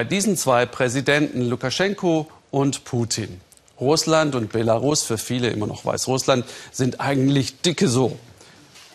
Bei 0.00 0.04
diesen 0.04 0.36
zwei 0.36 0.64
Präsidenten, 0.64 1.48
Lukaschenko 1.48 2.28
und 2.52 2.84
Putin. 2.84 3.40
Russland 3.80 4.36
und 4.36 4.52
Belarus, 4.52 5.02
für 5.02 5.18
viele 5.18 5.50
immer 5.50 5.66
noch 5.66 5.84
Weißrussland, 5.84 6.44
sind 6.70 7.00
eigentlich 7.00 7.62
dicke 7.62 7.88
so. 7.88 8.16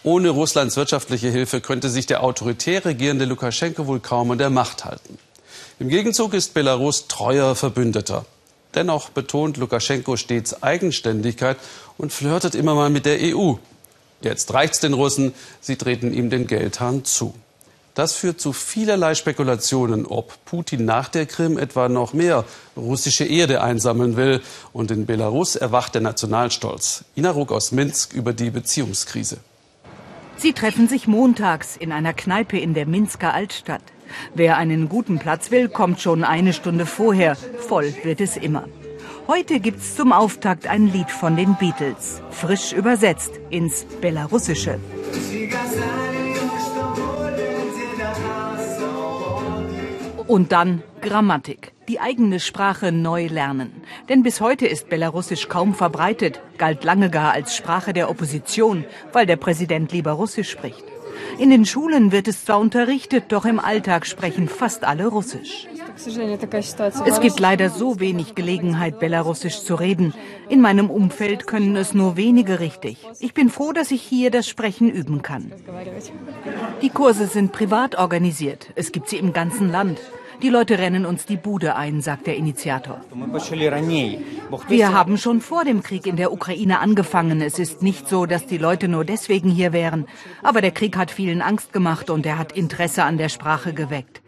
Ohne 0.04 0.30
Russlands 0.30 0.78
wirtschaftliche 0.78 1.28
Hilfe 1.28 1.60
könnte 1.60 1.90
sich 1.90 2.06
der 2.06 2.24
autoritär 2.24 2.86
regierende 2.86 3.26
Lukaschenko 3.26 3.86
wohl 3.86 4.00
kaum 4.00 4.32
an 4.32 4.38
der 4.38 4.50
Macht 4.50 4.86
halten. 4.86 5.18
Im 5.78 5.90
Gegenzug 5.90 6.34
ist 6.34 6.54
Belarus 6.54 7.10
treuer 7.10 7.54
Verbündeter. 7.58 8.26
Dennoch 8.74 9.10
betont 9.10 9.58
Lukaschenko 9.58 10.16
stets 10.16 10.64
Eigenständigkeit 10.64 11.58
und 11.98 12.14
flirtet 12.14 12.56
immer 12.56 12.76
mal 12.76 12.90
mit 12.90 13.06
der 13.06 13.18
EU. 13.20 13.56
Jetzt 14.22 14.54
reicht's 14.54 14.80
den 14.80 14.94
Russen, 14.94 15.34
sie 15.60 15.76
treten 15.76 16.14
ihm 16.14 16.30
den 16.30 16.48
Geldhahn 16.48 17.04
zu. 17.04 17.34
Das 17.96 18.14
führt 18.14 18.42
zu 18.42 18.54
vielerlei 18.54 19.14
Spekulationen, 19.14 20.08
ob 20.08 20.44
Putin 20.46 20.84
nach 20.84 21.10
der 21.10 21.28
Krim 21.28 21.60
etwa 21.60 21.90
noch 21.90 22.14
mehr 22.14 22.44
russische 22.76 23.24
Erde 23.24 23.62
einsammeln 23.62 24.18
will. 24.18 24.42
Und 24.72 24.90
in 24.90 25.06
Belarus 25.06 25.56
erwacht 25.56 25.94
der 25.94 26.02
Nationalstolz. 26.02 27.06
Ina 27.16 27.30
Ruck 27.30 27.52
aus 27.52 27.72
Minsk 27.72 28.14
über 28.14 28.34
die 28.34 28.50
Beziehungskrise. 28.50 29.38
Sie 30.38 30.54
treffen 30.54 30.88
sich 30.88 31.08
montags 31.08 31.78
in 31.78 31.92
einer 31.92 32.14
Kneipe 32.14 32.58
in 32.58 32.74
der 32.74 32.88
Minsker 32.88 33.34
Altstadt. 33.34 33.84
Wer 34.34 34.58
einen 34.58 34.90
guten 34.90 35.20
Platz 35.20 35.52
will, 35.52 35.70
kommt 35.70 36.02
schon 36.02 36.24
eine 36.24 36.54
Stunde 36.54 36.88
vorher. 36.88 37.36
Voll 37.36 37.94
wird 38.04 38.22
es 38.22 38.38
immer. 38.38 38.68
Heute 39.28 39.60
gibt's 39.60 39.96
zum 39.96 40.12
Auftakt 40.12 40.68
ein 40.68 40.92
Lied 40.92 41.10
von 41.10 41.38
den 41.38 41.56
Beatles, 41.56 42.22
frisch 42.32 42.74
übersetzt 42.74 43.32
ins 43.52 43.86
Belarussische. 44.02 44.80
Und 50.34 50.52
dann 50.52 50.82
Grammatik, 51.00 51.74
die 51.88 52.00
eigene 52.00 52.40
Sprache 52.40 52.92
neu 52.92 53.28
lernen. 53.28 53.84
Denn 54.10 54.24
bis 54.24 54.42
heute 54.42 54.66
ist 54.66 54.90
Belarussisch 54.90 55.48
kaum 55.48 55.76
verbreitet, 55.76 56.42
galt 56.58 56.84
lange 56.84 57.12
gar 57.12 57.34
als 57.34 57.56
Sprache 57.56 57.94
der 57.94 58.10
Opposition, 58.10 58.84
weil 59.12 59.28
der 59.28 59.36
Präsident 59.36 59.92
lieber 59.92 60.14
Russisch 60.14 60.50
spricht. 60.50 60.86
In 61.38 61.52
den 61.52 61.68
Schulen 61.68 62.12
wird 62.12 62.28
es 62.28 62.46
zwar 62.46 62.60
unterrichtet, 62.60 63.26
doch 63.30 63.46
im 63.46 63.60
Alltag 63.60 64.08
sprechen 64.08 64.48
fast 64.48 64.84
alle 64.84 65.06
Russisch. 65.06 65.68
Es 67.06 67.20
gibt 67.22 67.40
leider 67.40 67.70
so 67.70 68.00
wenig 68.00 68.34
Gelegenheit, 68.34 69.00
Belarussisch 69.00 69.62
zu 69.62 69.76
reden. 69.76 70.16
In 70.50 70.62
meinem 70.62 70.90
Umfeld 70.90 71.46
können 71.46 71.76
es 71.76 71.94
nur 71.94 72.18
wenige 72.18 72.60
richtig. 72.60 72.98
Ich 73.20 73.36
bin 73.36 73.52
froh, 73.52 73.72
dass 73.72 73.92
ich 73.92 74.02
hier 74.02 74.32
das 74.32 74.48
Sprechen 74.48 74.90
üben 74.90 75.22
kann. 75.22 75.52
Die 76.82 76.90
Kurse 76.90 77.28
sind 77.28 77.52
privat 77.52 78.00
organisiert. 78.00 78.72
Es 78.74 78.92
gibt 78.92 79.10
sie 79.10 79.18
im 79.18 79.34
ganzen 79.34 79.72
Land. 79.72 80.00
Die 80.42 80.50
Leute 80.50 80.78
rennen 80.78 81.06
uns 81.06 81.26
die 81.26 81.38
Bude 81.38 81.76
ein, 81.76 82.02
sagt 82.02 82.28
der 82.28 82.36
Initiator. 82.36 83.02
Wir 84.68 84.94
haben 84.94 85.18
schon 85.18 85.42
vor 85.42 85.64
dem 85.64 85.84
Krieg 85.84 86.06
in 86.08 86.16
der 86.16 86.34
Ukraine 86.34 86.80
angefangen. 86.80 87.42
Es 87.42 87.60
ist 87.60 87.82
nicht 87.82 88.08
so, 88.10 88.26
dass 88.26 88.46
die 88.46 88.58
Leute 88.58 88.88
nur 88.88 89.06
deswegen 89.06 89.50
hier 89.50 89.74
wären. 89.74 90.06
Aber 90.42 90.62
der 90.62 90.72
Krieg 90.72 90.98
hat 90.98 91.12
vielen 91.12 91.42
Angst 91.42 91.74
gemacht 91.74 92.10
und 92.10 92.26
er 92.26 92.38
hat 92.38 92.52
Interesse 92.52 93.04
an 93.04 93.18
der 93.18 93.30
Sprache 93.30 93.74
geweckt. 93.74 94.22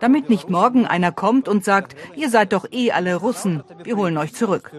Damit 0.00 0.30
nicht 0.30 0.48
morgen 0.48 0.86
einer 0.86 1.12
kommt 1.12 1.48
und 1.48 1.64
sagt, 1.64 1.96
ihr 2.16 2.30
seid 2.30 2.52
doch 2.52 2.66
eh 2.70 2.92
alle 2.92 3.16
Russen, 3.16 3.62
wir 3.82 3.96
holen 3.96 4.16
euch 4.18 4.32
zurück. 4.32 4.70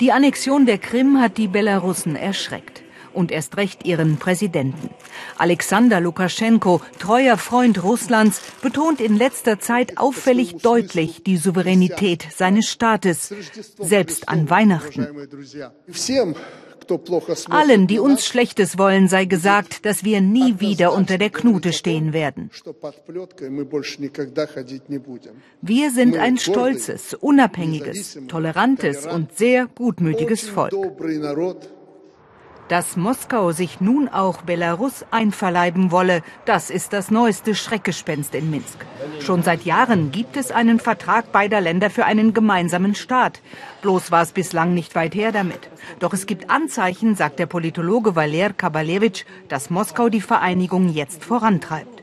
Die 0.00 0.12
Annexion 0.12 0.64
der 0.66 0.78
Krim 0.78 1.20
hat 1.20 1.38
die 1.38 1.48
Belarussen 1.48 2.14
erschreckt 2.14 2.82
und 3.18 3.32
erst 3.32 3.56
recht 3.56 3.84
ihren 3.84 4.16
Präsidenten. 4.18 4.90
Alexander 5.36 6.00
Lukaschenko, 6.00 6.80
treuer 7.00 7.36
Freund 7.36 7.82
Russlands, 7.82 8.40
betont 8.62 9.00
in 9.00 9.16
letzter 9.16 9.58
Zeit 9.58 9.98
auffällig 9.98 10.56
deutlich 10.62 11.24
die 11.24 11.36
Souveränität 11.36 12.28
seines 12.34 12.68
Staates, 12.70 13.34
selbst 13.80 14.28
an 14.28 14.48
Weihnachten. 14.48 15.06
Allen, 17.50 17.86
die 17.86 17.98
uns 17.98 18.24
Schlechtes 18.24 18.78
wollen, 18.78 19.08
sei 19.08 19.26
gesagt, 19.26 19.84
dass 19.84 20.04
wir 20.04 20.22
nie 20.22 20.60
wieder 20.60 20.94
unter 20.94 21.18
der 21.18 21.28
Knute 21.28 21.72
stehen 21.74 22.14
werden. 22.14 22.50
Wir 25.60 25.90
sind 25.90 26.16
ein 26.16 26.38
stolzes, 26.38 27.14
unabhängiges, 27.14 28.18
tolerantes 28.28 29.06
und 29.06 29.36
sehr 29.36 29.66
gutmütiges 29.66 30.48
Volk. 30.48 30.72
Dass 32.68 32.96
Moskau 32.96 33.52
sich 33.52 33.80
nun 33.80 34.08
auch 34.08 34.42
Belarus 34.42 35.06
einverleiben 35.10 35.90
wolle, 35.90 36.22
das 36.44 36.68
ist 36.68 36.92
das 36.92 37.10
neueste 37.10 37.54
Schreckgespenst 37.54 38.34
in 38.34 38.50
Minsk. 38.50 38.78
Schon 39.20 39.42
seit 39.42 39.64
Jahren 39.64 40.12
gibt 40.12 40.36
es 40.36 40.50
einen 40.50 40.78
Vertrag 40.78 41.32
beider 41.32 41.62
Länder 41.62 41.88
für 41.88 42.04
einen 42.04 42.34
gemeinsamen 42.34 42.94
Staat. 42.94 43.40
Bloß 43.80 44.10
war 44.10 44.22
es 44.22 44.32
bislang 44.32 44.74
nicht 44.74 44.94
weit 44.94 45.14
her 45.14 45.32
damit. 45.32 45.70
Doch 45.98 46.12
es 46.12 46.26
gibt 46.26 46.50
Anzeichen, 46.50 47.14
sagt 47.14 47.38
der 47.38 47.46
Politologe 47.46 48.14
Valer 48.14 48.52
Kabalevich, 48.52 49.24
dass 49.48 49.70
Moskau 49.70 50.10
die 50.10 50.20
Vereinigung 50.20 50.90
jetzt 50.90 51.24
vorantreibt. 51.24 52.02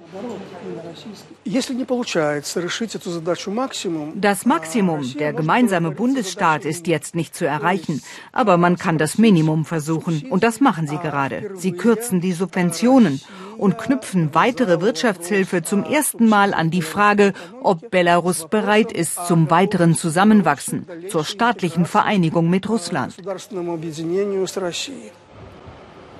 Das 4.15 4.45
Maximum, 4.45 5.17
der 5.17 5.33
gemeinsame 5.33 5.91
Bundesstaat, 5.91 6.65
ist 6.65 6.87
jetzt 6.87 7.15
nicht 7.15 7.35
zu 7.35 7.45
erreichen. 7.45 8.01
Aber 8.31 8.57
man 8.57 8.77
kann 8.77 8.97
das 8.97 9.17
Minimum 9.17 9.65
versuchen. 9.65 10.27
Und 10.29 10.43
das 10.43 10.59
machen 10.59 10.87
sie 10.87 10.97
gerade. 10.97 11.51
Sie 11.55 11.71
kürzen 11.71 12.21
die 12.21 12.33
Subventionen 12.33 13.21
und 13.57 13.77
knüpfen 13.77 14.33
weitere 14.33 14.81
Wirtschaftshilfe 14.81 15.61
zum 15.63 15.83
ersten 15.83 16.27
Mal 16.27 16.53
an 16.53 16.71
die 16.71 16.81
Frage, 16.81 17.33
ob 17.61 17.89
Belarus 17.89 18.47
bereit 18.47 18.91
ist 18.91 19.27
zum 19.27 19.49
weiteren 19.49 19.95
Zusammenwachsen, 19.95 20.85
zur 21.09 21.23
staatlichen 21.23 21.85
Vereinigung 21.85 22.49
mit 22.49 22.69
Russland. 22.69 23.15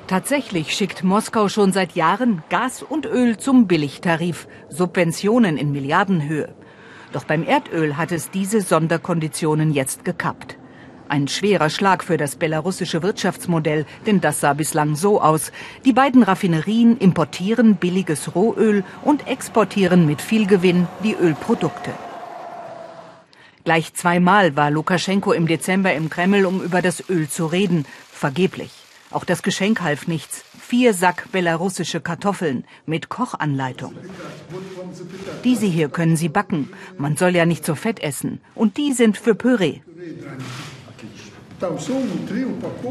Tatsächlich 0.08 0.76
schickt 0.76 1.04
Moskau 1.04 1.50
schon 1.50 1.72
seit 1.72 1.96
Jahren 1.96 2.44
Gas 2.50 2.84
und 2.84 3.08
Öl 3.08 3.38
zum 3.38 3.66
Billigtarif, 3.66 4.48
Subventionen 4.70 5.58
in 5.58 5.72
Milliardenhöhe. 5.72 6.54
Doch 7.12 7.24
beim 7.24 7.44
Erdöl 7.44 7.98
hat 7.98 8.12
es 8.12 8.30
diese 8.30 8.62
Sonderkonditionen 8.62 9.74
jetzt 9.74 10.06
gekappt. 10.06 10.58
Ein 11.10 11.28
schwerer 11.28 11.72
Schlag 11.72 12.04
für 12.04 12.18
das 12.18 12.36
belarussische 12.36 13.02
Wirtschaftsmodell, 13.02 13.86
denn 14.06 14.22
das 14.22 14.42
sah 14.42 14.54
bislang 14.54 14.96
so 14.96 15.22
aus. 15.22 15.52
Die 15.86 15.94
beiden 15.94 16.22
Raffinerien 16.22 16.98
importieren 16.98 17.76
billiges 17.76 18.36
Rohöl 18.36 18.84
und 19.04 19.28
exportieren 19.28 20.06
mit 20.06 20.22
viel 20.22 20.46
Gewinn 20.46 20.88
die 21.04 21.16
Ölprodukte. 21.16 21.92
Gleich 23.64 23.96
zweimal 23.96 24.56
war 24.56 24.70
Lukaschenko 24.70 25.32
im 25.32 25.48
Dezember 25.48 25.94
im 25.94 26.12
Kreml, 26.12 26.46
um 26.46 26.62
über 26.62 26.84
das 26.84 27.10
Öl 27.10 27.28
zu 27.28 27.48
reden. 27.48 27.86
Vergeblich. 28.12 28.85
Auch 29.12 29.24
das 29.24 29.44
Geschenk 29.44 29.82
half 29.82 30.08
nichts. 30.08 30.44
Vier 30.60 30.94
Sack 30.94 31.32
belarussische 31.32 32.02
Kartoffeln 32.02 32.66
mit 32.86 33.10
Kochanleitung. 33.10 33.94
Diese 35.44 35.68
hier 35.68 35.90
können 35.90 36.18
Sie 36.18 36.30
backen. 36.30 36.70
Man 36.98 37.16
soll 37.16 37.36
ja 37.36 37.46
nicht 37.46 37.66
so 37.66 37.76
fett 37.76 38.00
essen. 38.02 38.42
Und 38.56 38.78
die 38.78 38.94
sind 38.94 39.18
für 39.18 39.36
Püree. 39.36 39.82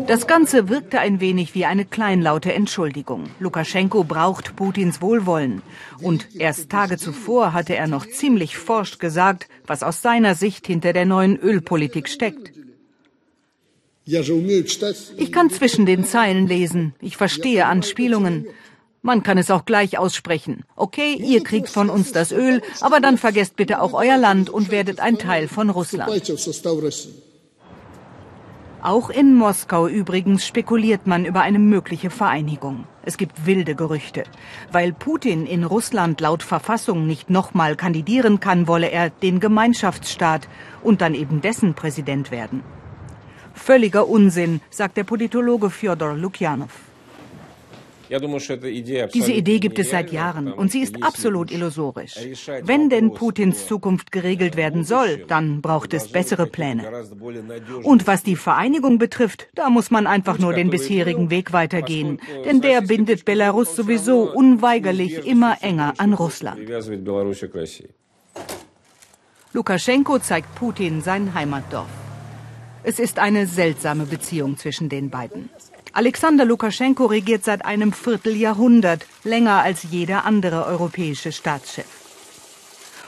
Das 0.07 0.27
Ganze 0.27 0.69
wirkte 0.69 0.99
ein 0.99 1.21
wenig 1.21 1.55
wie 1.55 1.67
eine 1.67 1.85
kleinlaute 1.85 2.55
Entschuldigung. 2.55 3.25
Lukaschenko 3.39 4.05
braucht 4.05 4.57
Putins 4.57 5.03
Wohlwollen. 5.03 5.61
Und 6.01 6.35
erst 6.35 6.71
Tage 6.71 6.97
zuvor 6.97 7.53
hatte 7.53 7.77
er 7.77 7.89
noch 7.89 8.07
ziemlich 8.07 8.57
forsch 8.57 8.99
gesagt, 8.99 9.49
was 9.67 9.83
aus 9.83 10.01
seiner 10.01 10.35
Sicht 10.35 10.67
hinter 10.67 10.93
der 10.95 11.05
neuen 11.05 11.37
Ölpolitik 11.39 12.09
steckt. 12.09 12.54
Ich 14.07 15.33
kann 15.33 15.51
zwischen 15.51 15.87
den 15.87 16.05
Zeilen 16.05 16.47
lesen. 16.47 16.95
Ich 17.01 17.17
verstehe 17.17 17.67
Anspielungen. 17.67 18.47
Man 19.01 19.23
kann 19.23 19.39
es 19.39 19.51
auch 19.51 19.65
gleich 19.65 19.99
aussprechen. 19.99 20.65
Okay, 20.77 21.15
ihr 21.15 21.43
kriegt 21.43 21.69
von 21.69 21.91
uns 21.91 22.13
das 22.13 22.33
Öl, 22.33 22.63
aber 22.81 23.01
dann 23.01 23.19
vergesst 23.19 23.57
bitte 23.57 23.81
auch 23.81 23.93
euer 23.93 24.17
Land 24.17 24.51
und 24.51 24.71
werdet 24.71 25.01
ein 25.01 25.19
Teil 25.19 25.49
von 25.49 25.71
Russland. 25.71 26.11
Auch 28.83 29.09
in 29.09 29.35
Moskau 29.35 29.89
übrigens 29.89 30.47
spekuliert 30.47 31.07
man 31.07 31.25
über 31.25 31.41
eine 31.41 31.59
mögliche 31.59 32.11
Vereinigung. 32.11 32.87
Es 33.03 33.17
gibt 33.17 33.47
wilde 33.47 33.75
Gerüchte. 33.75 34.25
Weil 34.73 34.93
Putin 34.93 35.47
in 35.47 35.65
Russland 35.65 36.21
laut 36.21 36.43
Verfassung 36.43 37.07
nicht 37.07 37.31
nochmal 37.31 37.77
kandidieren 37.77 38.41
kann, 38.41 38.69
wolle 38.69 38.91
er 38.91 39.09
den 39.09 39.41
Gemeinschaftsstaat 39.41 40.49
und 40.83 41.01
dann 41.01 41.15
eben 41.15 41.41
dessen 41.41 41.73
Präsident 41.73 42.31
werden. 42.31 42.63
Völliger 43.55 44.09
Unsinn, 44.09 44.61
sagt 44.71 44.97
der 44.97 45.05
Politologe 45.05 45.71
Fjodor 45.71 46.15
Lukjanov. 46.15 46.71
Diese 49.15 49.33
Idee 49.33 49.59
gibt 49.59 49.79
es 49.79 49.91
seit 49.91 50.13
Jahren 50.13 50.53
und 50.53 50.71
sie 50.71 50.81
ist 50.81 51.03
absolut 51.03 51.51
illusorisch. 51.51 52.17
Wenn 52.63 52.91
denn 52.91 53.15
Putins 53.15 53.67
Zukunft 53.67 54.13
geregelt 54.13 54.57
werden 54.57 54.85
soll, 54.85 55.25
dann 55.27 55.63
braucht 55.63 55.95
es 55.95 56.09
bessere 56.09 56.47
Pläne. 56.47 56.85
Und 57.83 58.07
was 58.07 58.23
die 58.23 58.37
Vereinigung 58.37 58.99
betrifft, 58.99 59.49
da 59.55 59.71
muss 59.71 59.91
man 59.91 60.07
einfach 60.07 60.39
nur 60.39 60.53
den 60.53 60.71
bisherigen 60.71 61.31
Weg 61.31 61.53
weitergehen, 61.53 62.21
denn 62.45 62.61
der 62.61 62.83
bindet 62.83 63.25
Belarus 63.25 63.75
sowieso 63.75 64.31
unweigerlich 64.31 65.27
immer 65.27 65.57
enger 65.63 65.95
an 65.97 66.13
Russland. 66.13 66.61
Lukaschenko 69.53 70.19
zeigt 70.19 70.55
Putin 70.57 71.01
sein 71.01 71.33
Heimatdorf. 71.33 72.04
Es 72.87 72.99
ist 72.99 73.19
eine 73.19 73.47
seltsame 73.47 74.05
Beziehung 74.05 74.59
zwischen 74.59 74.91
den 74.91 75.09
beiden. 75.09 75.49
Alexander 75.95 76.45
Lukaschenko 76.45 77.07
regiert 77.07 77.43
seit 77.43 77.65
einem 77.65 77.93
Vierteljahrhundert, 77.93 79.07
länger 79.25 79.63
als 79.63 79.85
jeder 79.91 80.27
andere 80.27 80.67
europäische 80.67 81.33
Staatschef. 81.33 81.87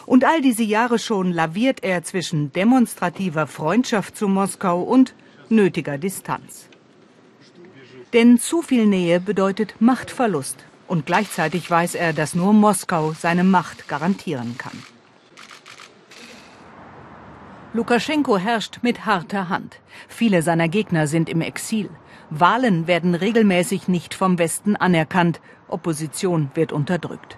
Und 0.06 0.25
all 0.25 0.40
diese 0.40 0.62
Jahre 0.62 0.99
schon 0.99 1.31
laviert 1.31 1.82
er 1.82 2.05
zwischen 2.05 2.52
demonstrativer 2.52 3.46
Freundschaft 3.46 4.17
zu 4.17 4.28
Moskau 4.28 4.81
und 4.82 5.14
nötiger 5.50 5.99
Distanz. 5.99 6.69
Denn 8.14 8.38
zu 8.38 8.62
viel 8.62 8.87
Nähe 8.87 9.20
bedeutet 9.20 9.75
Machtverlust. 9.81 10.64
Und 10.88 11.05
gleichzeitig 11.05 11.70
weiß 11.70 11.96
er, 11.96 12.12
dass 12.12 12.34
nur 12.34 12.52
Moskau 12.52 13.12
seine 13.12 13.44
Macht 13.44 13.88
garantieren 13.88 14.56
kann. 14.56 14.95
Lukaschenko 17.76 18.38
herrscht 18.38 18.78
mit 18.81 19.05
harter 19.05 19.50
Hand. 19.50 19.82
Viele 20.08 20.40
seiner 20.40 20.67
Gegner 20.67 21.06
sind 21.06 21.28
im 21.28 21.43
Exil. 21.43 21.90
Wahlen 22.31 22.87
werden 22.87 23.14
regelmäßig 23.14 23.87
nicht 23.87 24.14
vom 24.14 24.38
Westen 24.38 24.76
anerkannt. 24.76 25.43
Opposition 25.69 26.50
wird 26.55 26.73
unterdrückt. 26.73 27.37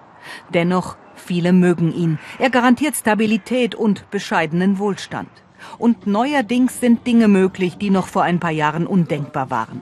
Dennoch, 0.54 0.96
viele 1.16 1.52
mögen 1.52 1.92
ihn. 1.92 2.20
Er 2.38 2.50
garantiert 2.50 2.94
Stabilität 2.94 3.74
und 3.74 4.08
bescheidenen 4.10 4.78
Wohlstand. 4.78 5.30
Und 5.76 6.06
neuerdings 6.06 6.78
sind 6.78 7.04
Dinge 7.04 7.26
möglich, 7.26 7.76
die 7.76 7.90
noch 7.90 8.06
vor 8.06 8.22
ein 8.22 8.38
paar 8.38 8.52
Jahren 8.52 8.86
undenkbar 8.86 9.50
waren. 9.50 9.80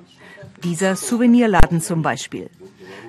Dieser 0.65 0.97
Souvenirladen 0.97 1.83
zum 1.83 2.01
Beispiel. 2.01 2.49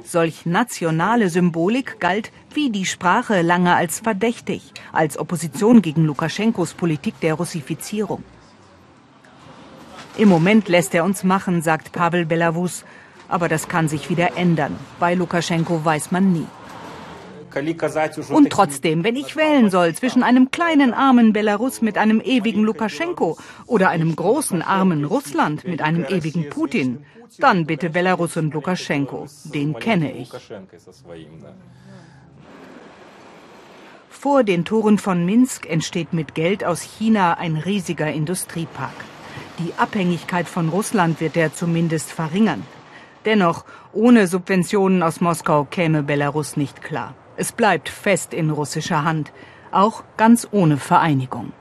Solch 0.04 0.45
nationale 0.45 1.30
Symbolik 1.30 2.00
galt 2.00 2.31
wie 2.54 2.69
die 2.69 2.86
Sprache 2.86 3.42
lange 3.42 3.75
als 3.75 4.00
verdächtig, 4.00 4.74
als 4.94 5.18
Opposition 5.18 5.81
gegen 5.81 6.06
Lukaschenkos 6.06 6.74
Politik 6.74 7.19
der 7.19 7.36
Russifizierung. 7.36 8.24
Im 10.18 10.30
Moment 10.30 10.68
lässt 10.68 10.95
er 10.95 11.04
uns 11.04 11.24
machen, 11.24 11.62
sagt 11.62 11.92
Pavel 11.92 12.25
Belavus. 12.25 12.86
Aber 13.30 13.50
das 13.50 13.68
kann 13.68 13.88
sich 13.88 14.10
wieder 14.10 14.38
ändern. 14.38 14.75
Bei 15.00 15.13
Lukaschenko 15.13 15.84
weiß 15.84 16.12
man 16.12 16.31
nie. 16.31 16.48
Und 18.30 18.50
trotzdem, 18.50 19.04
wenn 19.04 19.15
ich 19.15 19.36
wählen 19.36 19.69
soll 19.69 19.94
zwischen 19.94 20.24
einem 20.24 20.51
kleinen 20.51 20.94
armen 20.94 21.33
Belarus 21.33 21.81
mit 21.81 21.98
einem 21.98 22.21
ewigen 22.21 22.63
Lukaschenko 22.63 23.38
oder 23.65 23.89
einem 23.89 24.15
großen 24.15 24.62
armen 24.62 25.06
Russland 25.06 25.65
mit 25.65 25.81
einem 25.81 26.06
ewigen 26.06 26.50
Putin, 26.50 27.06
dann 27.39 27.65
bitte 27.65 27.89
Belarus 27.89 28.38
und 28.38 28.54
Lukaschenko. 28.54 29.27
Den 29.45 29.77
kenne 29.80 30.12
ich. 30.18 30.31
Vor 34.10 34.44
den 34.44 34.65
Toren 34.65 34.98
von 34.98 35.25
Minsk 35.25 35.69
entsteht 35.69 36.12
mit 36.12 36.33
Geld 36.33 36.63
aus 36.63 36.81
China 36.81 37.36
ein 37.36 37.56
riesiger 37.56 38.12
Industriepark. 38.12 38.95
Die 39.60 39.74
Abhängigkeit 39.77 40.48
von 40.48 40.69
Russland 40.69 41.21
wird 41.21 41.38
er 41.38 41.53
zumindest 41.53 42.12
verringern. 42.12 42.63
Dennoch, 43.25 43.65
ohne 43.94 44.27
Subventionen 44.27 45.03
aus 45.03 45.21
Moskau 45.21 45.65
käme 45.65 46.01
Belarus 46.01 46.57
nicht 46.57 46.81
klar. 46.81 47.13
Es 47.38 47.51
bleibt 47.51 47.88
fest 47.88 48.34
in 48.34 48.50
russischer 48.50 49.04
Hand, 49.04 49.31
auch 49.72 50.04
ganz 50.18 50.48
ohne 50.51 50.78
Vereinigung. 50.78 51.54